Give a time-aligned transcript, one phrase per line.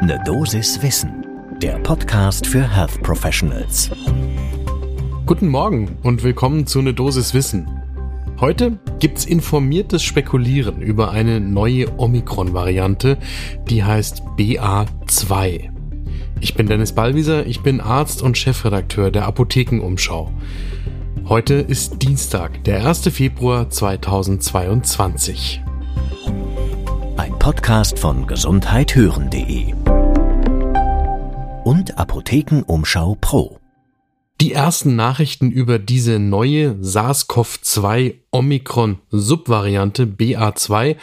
[0.00, 1.26] Ne Dosis Wissen,
[1.60, 3.90] der Podcast für Health Professionals.
[5.26, 7.68] Guten Morgen und willkommen zu Ne Dosis Wissen.
[8.40, 13.18] Heute gibt's informiertes Spekulieren über eine neue Omikron-Variante,
[13.68, 15.70] die heißt BA2.
[16.40, 20.30] Ich bin Dennis Ballwieser, ich bin Arzt und Chefredakteur der Apothekenumschau.
[21.28, 23.08] Heute ist Dienstag, der 1.
[23.08, 25.60] Februar 2022.
[27.16, 29.77] Ein Podcast von gesundheithören.de
[31.68, 33.58] und Apothekenumschau Pro.
[34.40, 40.96] Die ersten Nachrichten über diese neue SARS-CoV-2 Omikron-Subvariante BA2,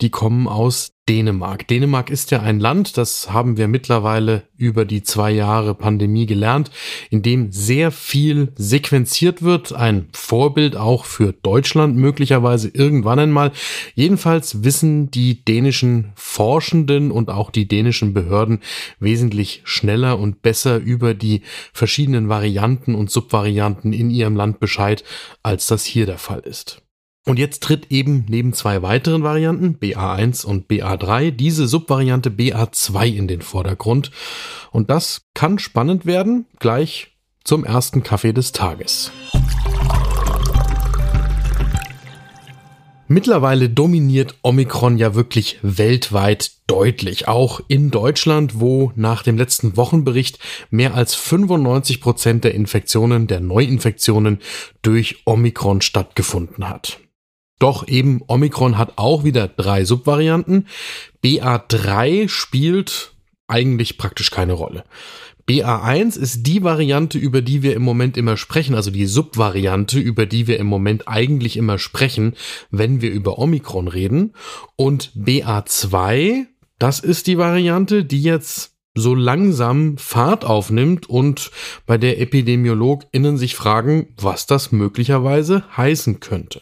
[0.00, 1.66] die kommen aus Dänemark.
[1.66, 6.70] Dänemark ist ja ein Land, das haben wir mittlerweile über die zwei Jahre Pandemie gelernt,
[7.08, 9.72] in dem sehr viel sequenziert wird.
[9.72, 13.52] Ein Vorbild auch für Deutschland möglicherweise irgendwann einmal.
[13.94, 18.60] Jedenfalls wissen die dänischen Forschenden und auch die dänischen Behörden
[19.00, 21.40] wesentlich schneller und besser über die
[21.72, 25.04] verschiedenen Varianten und Subvarianten in ihrem Land Bescheid,
[25.42, 26.77] als das hier der Fall ist.
[27.28, 33.28] Und jetzt tritt eben neben zwei weiteren Varianten, BA1 und BA3, diese Subvariante BA2 in
[33.28, 34.10] den Vordergrund.
[34.70, 39.12] Und das kann spannend werden, gleich zum ersten Kaffee des Tages.
[43.08, 50.38] Mittlerweile dominiert Omikron ja wirklich weltweit deutlich, auch in Deutschland, wo nach dem letzten Wochenbericht
[50.70, 54.38] mehr als 95 Prozent der Infektionen, der Neuinfektionen
[54.80, 57.00] durch Omikron stattgefunden hat.
[57.58, 60.68] Doch eben Omikron hat auch wieder drei Subvarianten.
[61.24, 63.12] BA3 spielt
[63.48, 64.84] eigentlich praktisch keine Rolle.
[65.48, 70.26] BA1 ist die Variante, über die wir im Moment immer sprechen, also die Subvariante, über
[70.26, 72.34] die wir im Moment eigentlich immer sprechen,
[72.70, 74.34] wenn wir über Omikron reden.
[74.76, 76.44] Und BA2,
[76.78, 81.50] das ist die Variante, die jetzt so langsam Fahrt aufnimmt und
[81.86, 86.60] bei der EpidemiologInnen sich fragen, was das möglicherweise heißen könnte.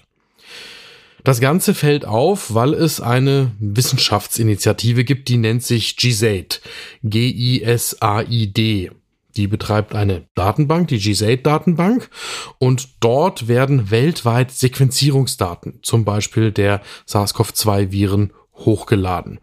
[1.26, 6.60] Das Ganze fällt auf, weil es eine Wissenschaftsinitiative gibt, die nennt sich GISAID.
[7.02, 8.92] G-I-S-A-I-D.
[9.36, 12.10] Die betreibt eine Datenbank, die GISAID-Datenbank,
[12.58, 19.40] und dort werden weltweit Sequenzierungsdaten, zum Beispiel der SARS-CoV-2-Viren, hochgeladen.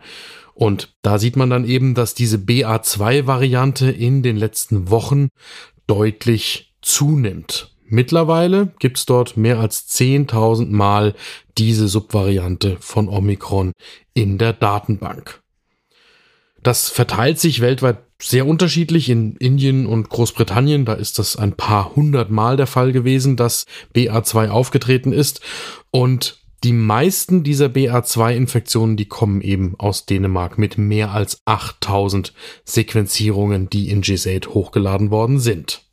[0.53, 5.27] Und da sieht man dann eben, dass diese BA2-Variante in den letzten Wochen
[5.85, 7.72] deutlich zunimmt.
[7.93, 11.13] Mittlerweile gibt's dort mehr als 10.000 Mal
[11.59, 13.71] diese Subvariante von Omikron
[14.15, 15.43] in der Datenbank.
[16.63, 19.09] Das verteilt sich weltweit sehr unterschiedlich.
[19.09, 23.67] In Indien und Großbritannien, da ist das ein paar hundert Mal der Fall gewesen, dass
[23.93, 25.41] BA2 aufgetreten ist.
[25.91, 32.33] Und die meisten dieser BA2-Infektionen, die kommen eben aus Dänemark mit mehr als 8000
[32.65, 35.83] Sequenzierungen, die in GSAID hochgeladen worden sind.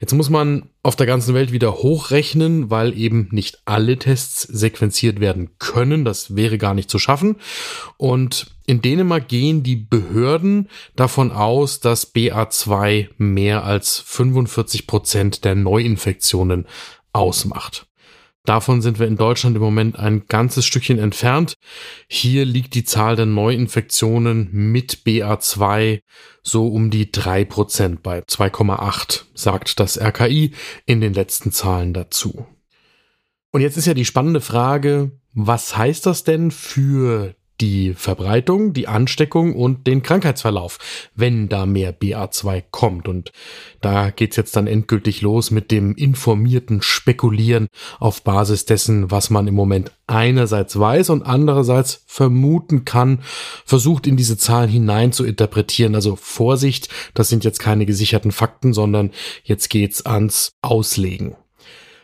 [0.00, 5.20] Jetzt muss man auf der ganzen Welt wieder hochrechnen, weil eben nicht alle Tests sequenziert
[5.20, 6.06] werden können.
[6.06, 7.36] Das wäre gar nicht zu schaffen.
[7.98, 15.54] Und in Dänemark gehen die Behörden davon aus, dass BA2 mehr als 45 Prozent der
[15.54, 16.66] Neuinfektionen
[17.12, 17.89] ausmacht.
[18.44, 21.54] Davon sind wir in Deutschland im Moment ein ganzes Stückchen entfernt.
[22.08, 26.00] Hier liegt die Zahl der Neuinfektionen mit BA2
[26.42, 30.52] so um die drei Prozent bei 2,8, sagt das RKI
[30.86, 32.46] in den letzten Zahlen dazu.
[33.52, 38.88] Und jetzt ist ja die spannende Frage, was heißt das denn für die Verbreitung, die
[38.88, 40.78] Ansteckung und den Krankheitsverlauf,
[41.14, 43.08] wenn da mehr BA2 kommt.
[43.08, 43.32] Und
[43.80, 47.68] da geht's jetzt dann endgültig los mit dem informierten Spekulieren
[47.98, 53.20] auf Basis dessen, was man im Moment einerseits weiß und andererseits vermuten kann,
[53.64, 55.94] versucht in diese Zahlen hinein zu interpretieren.
[55.94, 59.10] Also Vorsicht, das sind jetzt keine gesicherten Fakten, sondern
[59.44, 61.36] jetzt geht's ans Auslegen.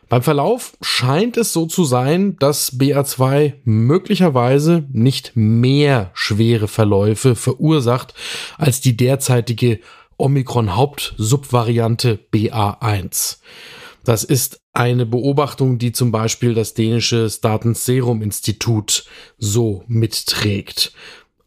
[0.09, 8.15] Beim Verlauf scheint es so zu sein, dass BA2 möglicherweise nicht mehr schwere Verläufe verursacht
[8.57, 9.81] als die derzeitige
[10.17, 13.39] Omikron-Hauptsubvariante BA1.
[14.05, 19.07] Das ist eine Beobachtung, die zum Beispiel das dänische Statens Serum Institut
[19.39, 20.93] so mitträgt.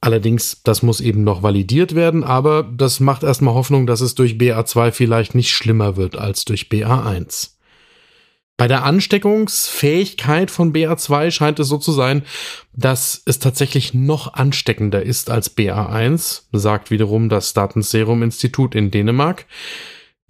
[0.01, 4.33] Allerdings, das muss eben noch validiert werden, aber das macht erstmal Hoffnung, dass es durch
[4.33, 7.51] BA2 vielleicht nicht schlimmer wird als durch BA1.
[8.59, 12.23] Bei der Ansteckungsfähigkeit von BA2 scheint es so zu sein,
[12.73, 19.45] dass es tatsächlich noch ansteckender ist als BA1, sagt wiederum das Datenserum Institut in Dänemark.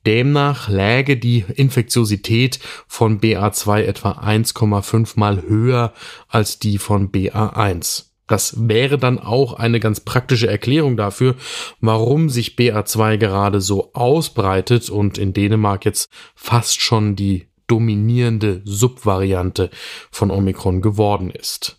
[0.06, 5.92] Demnach läge die Infektiosität von BA2 etwa 1,5 mal höher
[6.28, 8.10] als die von BA1.
[8.28, 11.36] Das wäre dann auch eine ganz praktische Erklärung dafür,
[11.82, 19.70] warum sich BA2 gerade so ausbreitet und in Dänemark jetzt fast schon die dominierende Subvariante
[20.12, 21.78] von Omikron geworden ist.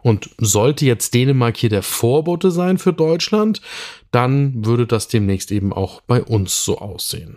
[0.00, 3.60] Und sollte jetzt Dänemark hier der Vorbote sein für Deutschland,
[4.10, 7.36] dann würde das demnächst eben auch bei uns so aussehen.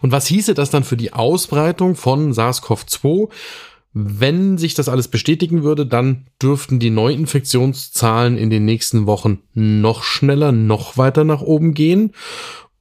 [0.00, 3.28] Und was hieße das dann für die Ausbreitung von SARS-CoV-2?
[3.94, 10.02] Wenn sich das alles bestätigen würde, dann dürften die Neuinfektionszahlen in den nächsten Wochen noch
[10.02, 12.12] schneller, noch weiter nach oben gehen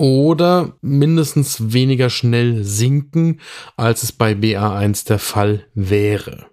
[0.02, 3.40] oder mindestens weniger schnell sinken,
[3.78, 6.48] als es bei BA1 der Fall wäre.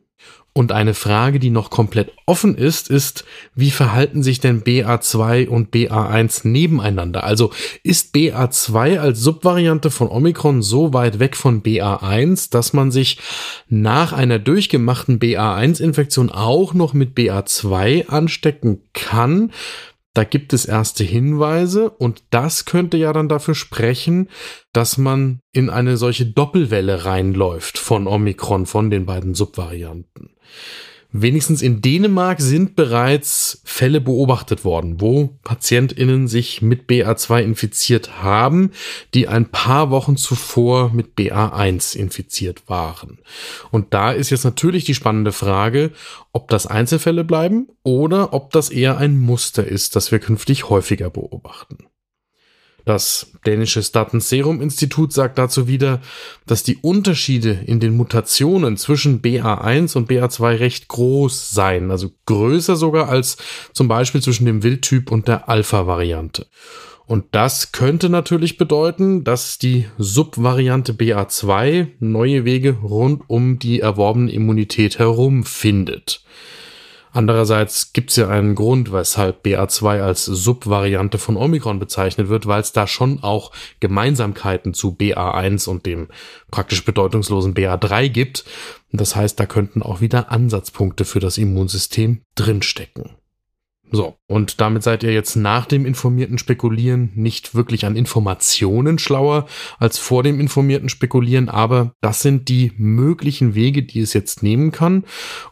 [0.52, 3.24] Und eine Frage, die noch komplett offen ist, ist,
[3.54, 7.24] wie verhalten sich denn BA2 und BA1 nebeneinander?
[7.24, 7.50] Also
[7.82, 13.18] ist BA2 als Subvariante von Omikron so weit weg von BA1, dass man sich
[13.68, 19.52] nach einer durchgemachten BA1-Infektion auch noch mit BA2 anstecken kann?
[20.18, 24.28] Da gibt es erste Hinweise und das könnte ja dann dafür sprechen,
[24.72, 30.30] dass man in eine solche Doppelwelle reinläuft von Omikron, von den beiden Subvarianten.
[31.10, 38.72] Wenigstens in Dänemark sind bereits Fälle beobachtet worden, wo PatientInnen sich mit BA2 infiziert haben,
[39.14, 43.20] die ein paar Wochen zuvor mit BA1 infiziert waren.
[43.70, 45.93] Und da ist jetzt natürlich die spannende Frage,
[46.32, 51.08] ob das Einzelfälle bleiben oder ob das eher ein Muster ist, das wir künftig häufiger
[51.08, 51.87] beobachten.
[52.88, 56.00] Das dänische Staten-Serum-Institut sagt dazu wieder,
[56.46, 62.76] dass die Unterschiede in den Mutationen zwischen BA1 und BA2 recht groß seien, also größer
[62.76, 63.37] sogar als
[63.75, 66.46] zum Beispiel zwischen dem Wildtyp und der Alpha-Variante.
[67.05, 74.32] Und das könnte natürlich bedeuten, dass die Subvariante BA2 neue Wege rund um die erworbene
[74.32, 76.23] Immunität herum findet.
[77.12, 82.60] Andererseits gibt es ja einen Grund, weshalb BA2 als Subvariante von Omikron bezeichnet wird, weil
[82.60, 86.08] es da schon auch Gemeinsamkeiten zu BA1 und dem
[86.50, 88.44] praktisch bedeutungslosen BA3 gibt.
[88.93, 93.17] Das heißt, da könnten auch wieder Ansatzpunkte für das Immunsystem drinstecken.
[93.90, 99.46] So, und damit seid ihr jetzt nach dem informierten Spekulieren nicht wirklich an Informationen schlauer
[99.79, 104.73] als vor dem informierten Spekulieren, aber das sind die möglichen Wege, die es jetzt nehmen
[104.73, 105.05] kann.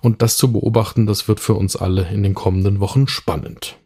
[0.03, 3.79] Und das zu beobachten, das wird für uns alle in den kommenden Wochen spannend.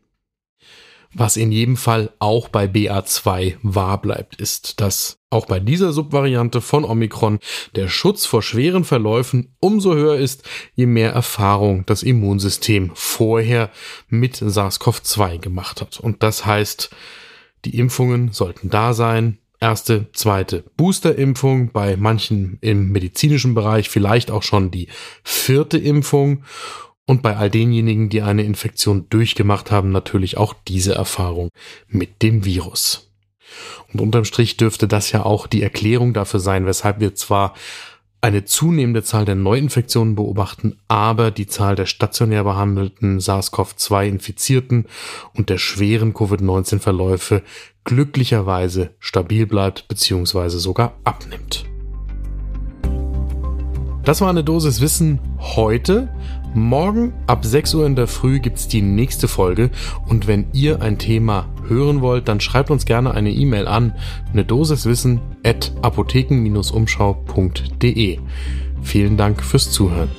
[1.13, 6.61] Was in jedem Fall auch bei BA2 wahr bleibt, ist, dass auch bei dieser Subvariante
[6.61, 7.39] von Omikron
[7.77, 10.43] der Schutz vor schweren Verläufen umso höher ist,
[10.75, 13.71] je mehr Erfahrung das Immunsystem vorher
[14.09, 16.01] mit SARS-CoV-2 gemacht hat.
[16.01, 16.91] Und das heißt,
[17.65, 19.39] die Impfungen sollten da sein.
[19.61, 24.89] Erste, zweite Boosterimpfung, bei manchen im medizinischen Bereich vielleicht auch schon die
[25.23, 26.45] vierte Impfung
[27.07, 31.51] und bei all denjenigen, die eine Infektion durchgemacht haben, natürlich auch diese Erfahrung
[31.89, 33.10] mit dem Virus.
[33.93, 37.55] Und unterm Strich dürfte das ja auch die Erklärung dafür sein, weshalb wir zwar
[38.23, 44.87] eine zunehmende Zahl der Neuinfektionen beobachten, aber die Zahl der stationär behandelten SARS-CoV-2-Infizierten
[45.35, 47.43] und der schweren Covid-19-Verläufe
[47.85, 50.49] glücklicherweise stabil bleibt bzw.
[50.51, 51.65] sogar abnimmt.
[54.05, 56.09] Das war eine Dosis Wissen heute.
[56.55, 59.71] Morgen ab 6 Uhr in der Früh gibt's die nächste Folge
[60.09, 63.95] und wenn ihr ein Thema hören wollt, dann schreibt uns gerne eine E-Mail an
[64.33, 68.19] eine Dosis Wissen at apotheken-umschau.de.
[68.83, 70.11] Vielen Dank fürs Zuhören.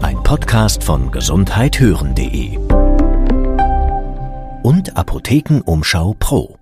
[0.00, 2.56] Ein Podcast von gesundheithören.de
[4.62, 6.56] und Apothekenumschau Pro.